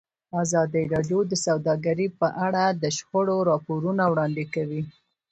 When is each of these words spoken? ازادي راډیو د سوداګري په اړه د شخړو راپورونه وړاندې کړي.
ازادي 0.43 0.83
راډیو 0.93 1.19
د 1.27 1.33
سوداګري 1.45 2.07
په 2.19 2.27
اړه 2.45 2.63
د 2.81 2.83
شخړو 2.97 3.37
راپورونه 3.49 4.03
وړاندې 4.11 4.45
کړي. 4.55 4.81